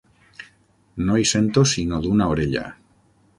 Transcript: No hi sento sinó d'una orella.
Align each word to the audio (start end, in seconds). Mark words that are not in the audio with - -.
No 1.09 1.17
hi 1.23 1.27
sento 1.33 1.65
sinó 1.73 2.01
d'una 2.07 2.31
orella. 2.37 2.65